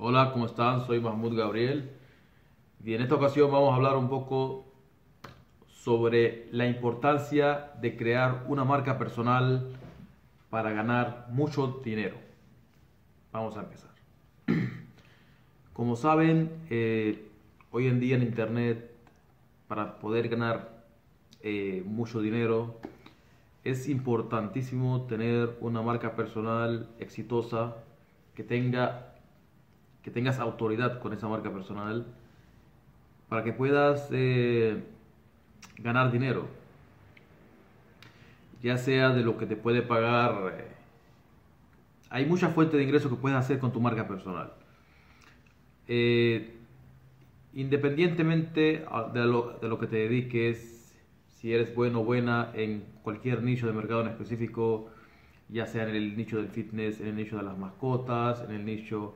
Hola, 0.00 0.30
¿cómo 0.32 0.46
están? 0.46 0.86
Soy 0.86 1.00
Mahmoud 1.00 1.36
Gabriel 1.36 1.90
y 2.84 2.94
en 2.94 3.02
esta 3.02 3.16
ocasión 3.16 3.50
vamos 3.50 3.72
a 3.72 3.74
hablar 3.74 3.96
un 3.96 4.08
poco 4.08 4.64
sobre 5.66 6.46
la 6.52 6.68
importancia 6.68 7.72
de 7.80 7.96
crear 7.96 8.44
una 8.46 8.62
marca 8.62 8.96
personal 8.96 9.72
para 10.50 10.70
ganar 10.70 11.26
mucho 11.30 11.80
dinero. 11.84 12.14
Vamos 13.32 13.56
a 13.56 13.62
empezar. 13.62 13.90
Como 15.72 15.96
saben, 15.96 16.52
eh, 16.70 17.28
hoy 17.72 17.88
en 17.88 17.98
día 17.98 18.14
en 18.14 18.22
Internet, 18.22 18.92
para 19.66 19.98
poder 19.98 20.28
ganar 20.28 20.84
eh, 21.40 21.82
mucho 21.84 22.20
dinero, 22.20 22.78
es 23.64 23.88
importantísimo 23.88 25.06
tener 25.08 25.56
una 25.60 25.82
marca 25.82 26.14
personal 26.14 26.88
exitosa 27.00 27.78
que 28.36 28.44
tenga 28.44 29.17
que 30.08 30.14
tengas 30.14 30.38
autoridad 30.38 31.00
con 31.00 31.12
esa 31.12 31.28
marca 31.28 31.52
personal 31.52 32.06
para 33.28 33.44
que 33.44 33.52
puedas 33.52 34.08
eh, 34.10 34.82
ganar 35.76 36.10
dinero. 36.10 36.48
Ya 38.62 38.78
sea 38.78 39.10
de 39.10 39.22
lo 39.22 39.36
que 39.36 39.44
te 39.44 39.54
puede 39.54 39.82
pagar 39.82 40.54
eh, 40.56 40.64
hay 42.08 42.24
muchas 42.24 42.54
fuentes 42.54 42.78
de 42.78 42.84
ingresos 42.84 43.12
que 43.12 43.18
puedes 43.18 43.36
hacer 43.36 43.58
con 43.58 43.70
tu 43.70 43.82
marca 43.82 44.08
personal. 44.08 44.54
Eh, 45.88 46.56
independientemente 47.52 48.86
de 49.12 49.26
lo, 49.26 49.58
de 49.60 49.68
lo 49.68 49.78
que 49.78 49.88
te 49.88 49.96
dediques 49.96 50.96
si 51.26 51.52
eres 51.52 51.74
bueno 51.74 52.00
o 52.00 52.04
buena 52.04 52.50
en 52.54 52.82
cualquier 53.02 53.42
nicho 53.42 53.66
de 53.66 53.74
mercado 53.74 54.00
en 54.00 54.08
específico, 54.08 54.88
ya 55.50 55.66
sea 55.66 55.86
en 55.86 55.94
el 55.94 56.16
nicho 56.16 56.38
del 56.38 56.48
fitness, 56.48 56.98
en 56.98 57.08
el 57.08 57.16
nicho 57.16 57.36
de 57.36 57.42
las 57.42 57.58
mascotas, 57.58 58.42
en 58.48 58.54
el 58.54 58.64
nicho 58.64 59.14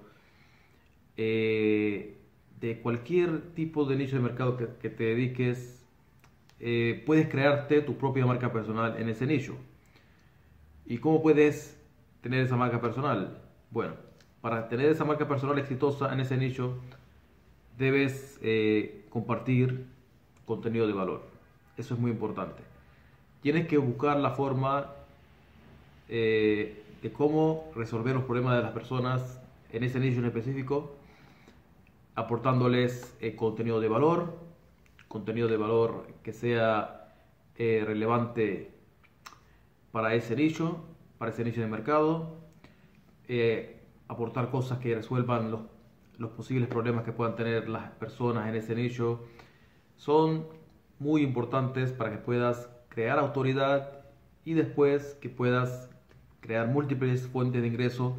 eh, 1.16 2.16
de 2.61 2.80
cualquier 2.80 3.55
tipo 3.55 3.84
de 3.84 3.97
nicho 3.97 4.17
de 4.17 4.23
mercado 4.23 4.56
que, 4.56 4.67
te 4.67 5.05
dediques, 5.05 5.84
eh, 6.61 7.03
puedes 7.05 7.28
crearte 7.28 7.83
tu 7.83 7.97
propia 7.97 8.25
marca 8.25 8.53
personal 8.53 8.97
en 8.98 9.09
ese 9.09 9.27
nicho. 9.27 9.56
¿Y 10.86 10.98
cómo 10.98 11.23
puedes 11.23 11.77
tener 12.20 12.45
esa 12.45 12.56
marca 12.56 12.81
personal? 12.81 13.39
Bueno, 13.70 13.95
para 14.41 14.69
tener 14.69 14.86
esa 14.86 15.05
marca 15.05 15.27
personal 15.27 15.59
exitosa 15.59 16.12
en 16.12 16.20
ese 16.20 16.36
nicho, 16.36 16.78
debes 17.79 18.39
eh, 18.42 19.06
compartir 19.11 19.86
contenido 20.47 20.86
de 20.86 20.92
valor. 20.92 21.23
Eso 21.77 21.95
es 21.95 22.01
muy 22.01 22.11
importante. 22.11 22.62
Tienes 23.41 23.67
que 23.67 23.77
buscar 23.79 24.19
la 24.19 24.31
forma 24.31 24.92
de 26.08 27.11
cómo 27.17 27.73
resolver 27.75 28.14
los 28.14 28.25
problemas 28.25 28.56
de 28.56 28.62
las 28.62 28.73
personas 28.73 29.41
en 29.73 29.83
ese 29.84 29.98
nicho 29.98 30.20
en 30.20 30.27
específico, 30.27 30.95
aportándoles 32.14 33.16
eh, 33.20 33.34
contenido 33.36 33.80
de 33.80 33.88
valor, 33.88 34.38
contenido 35.08 35.48
de 35.48 35.56
valor 35.56 36.06
que 36.22 36.32
sea 36.32 37.14
eh, 37.56 37.82
relevante 37.86 38.74
para 39.91 40.14
ese 40.14 40.36
nicho, 40.36 40.84
para 41.18 41.30
ese 41.30 41.44
nicho 41.44 41.60
de 41.60 41.66
mercado, 41.66 42.38
aportar 44.08 44.50
cosas 44.50 44.78
que 44.78 44.94
resuelvan 44.94 45.50
los 46.18 46.30
posibles 46.33 46.68
problemas 46.68 47.05
que 47.05 47.12
puedan 47.12 47.34
tener 47.34 47.68
las 47.68 47.90
personas 47.92 48.48
en 48.48 48.56
ese 48.56 48.74
nicho. 48.74 49.22
Son 49.96 50.46
muy 50.98 51.22
importantes 51.22 51.92
para 51.92 52.10
que 52.10 52.18
puedas 52.18 52.70
crear 52.88 53.18
autoridad 53.18 54.05
y 54.44 54.55
después 54.55 55.16
que 55.20 55.28
puedas 55.28 55.90
crear 56.40 56.68
múltiples 56.68 57.27
fuentes 57.27 57.62
de 57.62 57.68
ingreso 57.68 58.16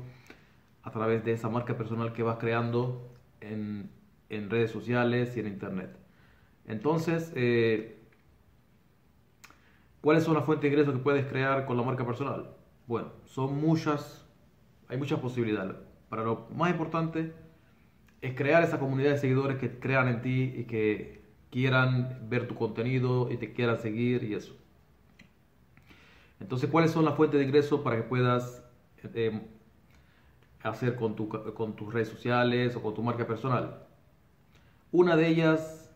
a 0.81 0.91
través 0.91 1.23
de 1.23 1.33
esa 1.33 1.49
marca 1.49 1.77
personal 1.77 2.13
que 2.13 2.23
vas 2.23 2.37
creando 2.37 3.12
en, 3.49 3.89
redes 4.49 4.71
sociales 4.71 5.37
y 5.37 5.41
en 5.41 5.47
internet. 5.47 5.95
Entonces, 6.65 7.31
eh, 7.35 7.99
¿cuáles 10.01 10.23
son 10.23 10.33
las 10.33 10.45
fuentes 10.45 10.63
de 10.63 10.69
ingreso 10.69 10.91
que 10.91 11.03
puedes 11.03 11.25
crear 11.27 11.65
con 11.65 11.77
la 11.77 11.83
marca 11.83 12.05
personal? 12.05 12.49
Bueno, 12.87 13.11
son 13.25 13.59
muchas, 13.59 14.27
hay 14.87 14.97
muchas 14.97 15.19
posibilidades. 15.19 15.75
Para 16.09 16.23
lo 16.23 16.47
más 16.55 16.71
importante 16.71 17.33
es 18.21 18.33
crear 18.33 18.63
esa 18.63 18.79
comunidad 18.79 19.11
de 19.11 19.17
seguidores 19.19 19.57
que 19.57 19.79
crean 19.79 20.07
en 20.07 20.21
ti 20.21 20.53
y 20.55 20.63
que 20.63 21.21
quieran 21.51 22.27
ver 22.29 22.47
tu 22.47 22.55
contenido 22.55 23.31
y 23.31 23.37
te 23.37 23.53
quieran 23.53 23.77
seguir 23.77 24.23
y 24.23 24.33
eso. 24.33 24.55
Entonces, 26.39 26.69
¿cuáles 26.69 26.91
son 26.91 27.05
las 27.05 27.15
fuentes 27.15 27.39
de 27.39 27.45
ingreso 27.45 27.83
para 27.83 27.97
que 27.97 28.03
puedas 28.03 28.63
eh, 29.13 29.39
hacer 30.63 30.95
con, 30.95 31.15
tu, 31.15 31.29
con 31.29 31.75
tus 31.75 31.93
redes 31.93 32.09
sociales 32.09 32.75
o 32.75 32.81
con 32.81 32.93
tu 32.93 33.03
marca 33.03 33.27
personal? 33.27 33.83
Una 34.91 35.15
de 35.15 35.27
ellas, 35.27 35.93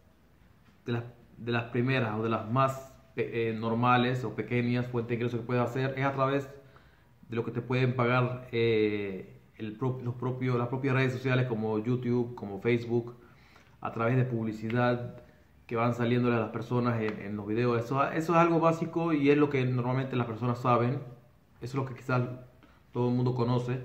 de 0.86 0.94
las, 0.94 1.04
de 1.38 1.52
las 1.52 1.66
primeras 1.66 2.18
o 2.18 2.24
de 2.24 2.30
las 2.30 2.50
más 2.50 2.94
eh, 3.16 3.56
normales 3.58 4.24
o 4.24 4.36
pequeñas 4.36 4.88
fuentes 4.88 5.10
de 5.10 5.16
ingreso 5.16 5.38
que 5.38 5.44
puedes 5.44 5.64
hacer, 5.64 5.94
es 5.98 6.06
a 6.06 6.14
través 6.14 6.50
de 7.30 7.36
lo 7.36 7.44
que 7.44 7.52
te 7.52 7.62
pueden 7.62 7.96
pagar 7.96 8.48
eh, 8.52 9.38
los 9.58 10.16
propios, 10.16 10.58
las 10.58 10.68
propias 10.68 10.96
redes 10.96 11.14
sociales 11.14 11.48
como 11.48 11.80
YouTube, 11.80 12.36
como 12.36 12.62
Facebook, 12.62 13.16
a 13.82 13.92
través 13.92 14.18
de 14.18 14.24
publicidad 14.24 15.22
que 15.66 15.76
van 15.76 15.94
saliendo 15.94 16.32
a 16.34 16.40
las 16.40 16.50
personas 16.50 17.02
en, 17.02 17.36
los 17.36 17.46
videos. 17.46 17.84
Eso, 17.84 18.04
eso 18.10 18.34
es 18.34 18.38
algo 18.38 18.60
básico 18.60 19.14
y 19.14 19.30
es 19.30 19.38
lo 19.38 19.50
que 19.50 19.66
normalmente 19.66 20.16
las 20.16 20.26
personas 20.26 20.60
saben. 20.60 21.00
Eso 21.60 21.62
es 21.62 21.76
lo 21.76 21.86
que 21.86 21.94
quizás 21.94 22.22
todo 22.94 23.10
el 23.10 23.16
mundo 23.16 23.36
conoce. 23.36 23.82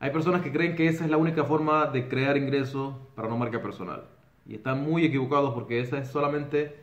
Hay 0.00 0.10
personas 0.10 0.42
que 0.42 0.52
creen 0.52 0.76
que 0.76 0.86
esa 0.86 1.04
es 1.04 1.10
la 1.10 1.16
única 1.16 1.44
forma 1.44 1.86
de 1.86 2.08
crear 2.08 2.36
ingresos 2.36 2.94
para 3.16 3.28
una 3.28 3.36
marca 3.36 3.60
personal. 3.60 4.04
Y 4.46 4.54
están 4.54 4.82
muy 4.82 5.04
equivocados 5.04 5.52
porque 5.54 5.80
esa 5.80 5.98
es 5.98 6.08
solamente 6.08 6.76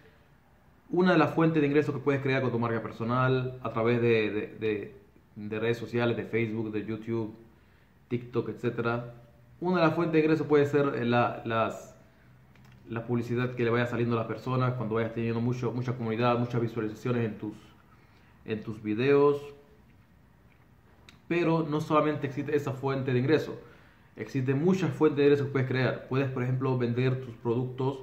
una 0.89 1.13
de 1.13 1.17
las 1.17 1.33
fuentes 1.33 1.61
de 1.61 1.67
ingresos 1.67 1.95
que 1.95 2.01
puedes 2.01 2.21
crear 2.21 2.41
con 2.41 2.51
tu 2.51 2.59
marca 2.59 2.81
personal 2.81 3.57
a 3.63 3.71
través 3.71 4.01
de, 4.01 4.55
de, 4.59 4.95
de, 5.35 5.59
redes 5.59 5.77
sociales, 5.77 6.17
de 6.17 6.25
Facebook, 6.25 6.71
de 6.71 6.85
YouTube, 6.85 7.33
TikTok, 8.09 8.49
etc. 8.49 9.03
Una 9.61 9.77
de 9.77 9.87
las 9.87 9.95
fuentes 9.95 10.13
de 10.13 10.19
ingresos 10.19 10.45
puede 10.45 10.65
ser 10.65 11.05
la, 11.05 11.41
las 11.45 11.95
la 12.89 13.03
publicidad 13.07 13.55
que 13.55 13.63
le 13.63 13.71
vaya 13.71 13.87
saliendo 13.87 14.15
a 14.15 14.19
las 14.19 14.27
personas, 14.27 14.73
cuando 14.73 14.95
vayas 14.95 15.13
teniendo 15.13 15.41
mucha 15.41 15.93
comunidad, 15.93 16.37
muchas 16.37 16.61
visualizaciones 16.61 17.25
en 17.25 17.53
en 18.45 18.61
tus 18.61 18.83
videos. 18.83 19.41
Pero 21.27 21.65
no 21.67 21.81
solamente 21.81 22.27
existe 22.27 22.55
esa 22.55 22.73
fuente 22.73 23.13
de 23.13 23.19
ingreso, 23.19 23.59
existen 24.15 24.63
muchas 24.63 24.91
fuentes 24.93 25.17
de 25.17 25.23
ingreso 25.23 25.45
que 25.45 25.51
puedes 25.51 25.67
crear. 25.67 26.07
Puedes, 26.07 26.29
por 26.29 26.43
ejemplo, 26.43 26.77
vender 26.77 27.21
tus 27.21 27.35
productos 27.35 28.01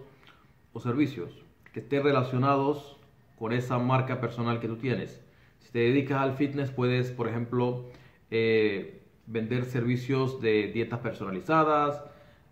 o 0.72 0.80
servicios 0.80 1.42
que 1.72 1.80
estén 1.80 2.02
relacionados 2.02 2.98
con 3.38 3.52
esa 3.52 3.78
marca 3.78 4.20
personal 4.20 4.60
que 4.60 4.68
tú 4.68 4.76
tienes. 4.76 5.20
Si 5.60 5.72
te 5.72 5.80
dedicas 5.80 6.20
al 6.20 6.34
fitness, 6.36 6.70
puedes, 6.70 7.10
por 7.10 7.28
ejemplo, 7.28 7.86
eh, 8.30 9.02
vender 9.26 9.64
servicios 9.64 10.40
de 10.40 10.68
dietas 10.68 11.00
personalizadas, 11.00 12.02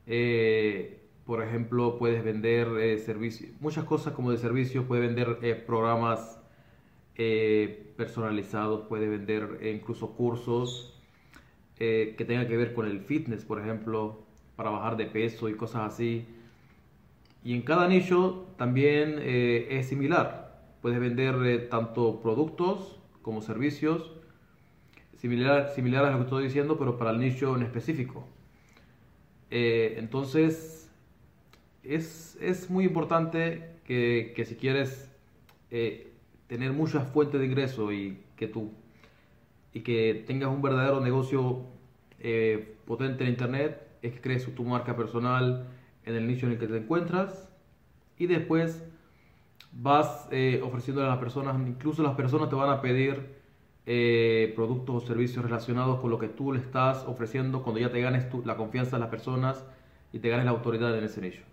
eh, 0.06 1.00
por 1.24 1.42
ejemplo, 1.42 1.98
puedes 1.98 2.24
vender 2.24 2.68
eh, 2.78 2.98
servicios, 2.98 3.50
muchas 3.60 3.84
cosas 3.84 4.14
como 4.14 4.30
de 4.30 4.38
servicios, 4.38 4.84
puedes 4.86 5.14
vender 5.14 5.64
programas 5.66 6.39
eh, 7.16 7.92
personalizados, 7.96 8.86
puedes 8.88 9.10
vender 9.10 9.60
incluso 9.74 10.12
cursos 10.12 10.96
que 11.78 12.24
tengan 12.28 12.46
que 12.46 12.58
ver 12.58 12.74
con 12.74 12.86
el 12.86 13.00
fitness, 13.00 13.46
por 13.46 13.58
ejemplo, 13.58 14.20
para 14.54 14.68
bajar 14.68 14.98
de 14.98 15.06
peso 15.06 15.48
y 15.48 15.54
cosas 15.54 15.94
así. 15.94 16.26
Y 17.42 17.54
en 17.54 17.62
cada 17.62 17.88
nicho 17.88 18.48
también 18.58 19.18
es 19.18 19.88
similar. 19.88 20.60
Puedes 20.82 21.00
vender 21.00 21.70
tanto 21.70 22.20
productos 22.20 23.00
como 23.22 23.40
servicios, 23.40 24.12
similar, 25.16 25.70
similar 25.74 26.04
a 26.04 26.10
lo 26.10 26.18
que 26.18 26.24
estoy 26.24 26.44
diciendo, 26.44 26.78
pero 26.78 26.98
para 26.98 27.12
el 27.12 27.18
nicho 27.18 27.56
en 27.56 27.62
específico. 27.62 28.28
entonces, 29.48 30.80
es, 31.82 32.68
muy 32.68 32.84
importante 32.84 33.70
que, 33.84 34.44
si 34.46 34.54
quieres 34.56 35.10
eh, 35.70 36.09
tener 36.50 36.72
muchas 36.72 37.06
fuentes 37.12 37.38
de 37.40 37.46
ingreso 37.46 37.92
y 37.92 38.18
que 38.34 38.48
tú 38.48 38.72
y 39.72 39.82
que 39.82 40.24
tengas 40.26 40.50
un 40.50 40.60
verdadero 40.60 41.00
negocio 41.00 41.60
eh, 42.18 42.74
potente 42.86 43.22
en 43.22 43.30
internet, 43.30 43.86
es 44.02 44.14
que 44.14 44.20
crees 44.20 44.52
tu 44.52 44.64
marca 44.64 44.96
personal 44.96 45.68
en 46.04 46.16
el 46.16 46.26
nicho 46.26 46.46
en 46.46 46.52
el 46.52 46.58
que 46.58 46.66
te 46.66 46.76
encuentras 46.76 47.48
y 48.18 48.26
después 48.26 48.82
vas 49.70 50.26
eh, 50.32 50.60
ofreciendo 50.64 51.04
a 51.04 51.06
las 51.06 51.18
personas, 51.18 51.54
incluso 51.68 52.02
las 52.02 52.16
personas 52.16 52.48
te 52.48 52.56
van 52.56 52.70
a 52.70 52.82
pedir 52.82 53.38
productos 54.56 55.04
o 55.04 55.06
servicios 55.06 55.44
relacionados 55.44 56.00
con 56.00 56.10
lo 56.10 56.18
que 56.18 56.28
tú 56.28 56.52
le 56.52 56.60
estás 56.60 57.04
ofreciendo 57.06 57.62
cuando 57.62 57.80
ya 57.80 57.90
te 57.90 58.00
ganes 58.00 58.26
la 58.44 58.56
confianza 58.56 58.96
de 58.96 59.00
las 59.00 59.08
personas 59.08 59.64
y 60.12 60.18
te 60.18 60.28
ganes 60.28 60.44
la 60.44 60.52
autoridad 60.52 60.96
en 60.96 61.04
ese 61.04 61.20
nicho. 61.20 61.49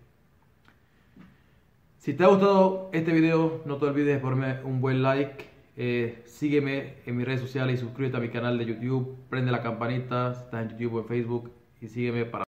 Si 2.08 2.14
te 2.14 2.24
ha 2.24 2.28
gustado 2.28 2.88
este 2.94 3.12
video, 3.12 3.60
no 3.66 3.76
te 3.76 3.84
olvides 3.84 4.14
de 4.14 4.18
ponerme 4.18 4.64
un 4.64 4.80
buen 4.80 5.02
like. 5.02 5.44
Eh, 5.76 6.22
sígueme 6.24 6.94
en 7.04 7.18
mis 7.18 7.26
redes 7.26 7.42
sociales 7.42 7.78
y 7.78 7.84
suscríbete 7.84 8.16
a 8.16 8.20
mi 8.20 8.30
canal 8.30 8.56
de 8.56 8.64
YouTube. 8.64 9.14
Prende 9.28 9.52
la 9.52 9.60
campanita 9.60 10.32
si 10.32 10.40
estás 10.44 10.62
en 10.62 10.78
YouTube 10.78 10.94
o 10.94 10.98
en 11.00 11.04
Facebook 11.04 11.52
y 11.82 11.88
sígueme 11.88 12.24
para 12.24 12.30